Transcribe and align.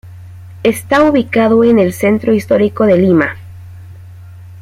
Está 0.63 1.03
ubicado 1.03 1.63
en 1.63 1.77
el 1.77 1.93
centro 1.93 2.33
histórico 2.33 2.87
de 2.87 2.97
Lima. 2.97 3.35